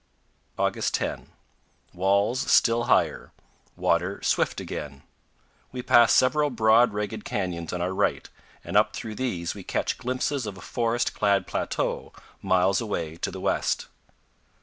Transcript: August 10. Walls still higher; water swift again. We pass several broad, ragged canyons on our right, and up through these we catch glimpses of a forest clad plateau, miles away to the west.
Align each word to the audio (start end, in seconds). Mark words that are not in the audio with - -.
August 0.57 0.95
10. 0.95 1.29
Walls 1.93 2.39
still 2.51 2.85
higher; 2.85 3.31
water 3.75 4.19
swift 4.23 4.59
again. 4.59 5.03
We 5.71 5.83
pass 5.83 6.11
several 6.11 6.49
broad, 6.49 6.91
ragged 6.91 7.23
canyons 7.23 7.71
on 7.71 7.83
our 7.83 7.93
right, 7.93 8.27
and 8.63 8.75
up 8.75 8.95
through 8.95 9.13
these 9.13 9.53
we 9.53 9.61
catch 9.61 9.99
glimpses 9.99 10.47
of 10.47 10.57
a 10.57 10.59
forest 10.61 11.13
clad 11.13 11.45
plateau, 11.45 12.13
miles 12.41 12.81
away 12.81 13.15
to 13.17 13.29
the 13.29 13.39
west. 13.39 13.89